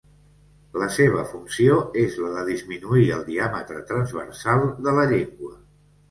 La 0.83 0.85
seva 0.93 1.25
funció 1.33 1.75
és 2.03 2.15
la 2.23 2.31
de 2.37 2.45
disminuir 2.47 3.03
el 3.17 3.21
diàmetre 3.27 3.83
transversal 3.91 4.65
de 4.89 4.95
la 5.01 5.05
llengua. 5.13 5.51